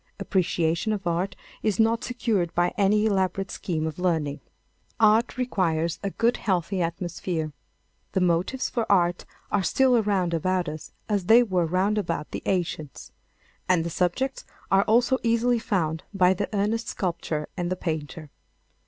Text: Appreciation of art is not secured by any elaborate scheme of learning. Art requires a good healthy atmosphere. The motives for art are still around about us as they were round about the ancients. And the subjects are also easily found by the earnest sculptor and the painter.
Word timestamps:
Appreciation 0.19 0.93
of 0.93 1.05
art 1.05 1.35
is 1.61 1.79
not 1.79 2.03
secured 2.03 2.55
by 2.55 2.73
any 2.75 3.05
elaborate 3.05 3.51
scheme 3.51 3.85
of 3.85 3.99
learning. 3.99 4.39
Art 4.99 5.37
requires 5.37 5.99
a 6.01 6.09
good 6.09 6.37
healthy 6.37 6.81
atmosphere. 6.81 7.53
The 8.13 8.19
motives 8.21 8.67
for 8.67 8.91
art 8.91 9.25
are 9.51 9.61
still 9.61 9.95
around 9.95 10.33
about 10.33 10.67
us 10.67 10.91
as 11.07 11.25
they 11.25 11.43
were 11.43 11.67
round 11.67 11.99
about 11.99 12.31
the 12.31 12.41
ancients. 12.47 13.11
And 13.69 13.83
the 13.85 13.91
subjects 13.91 14.43
are 14.71 14.81
also 14.85 15.19
easily 15.21 15.59
found 15.59 16.01
by 16.15 16.33
the 16.33 16.49
earnest 16.51 16.87
sculptor 16.87 17.47
and 17.55 17.71
the 17.71 17.75
painter. 17.75 18.31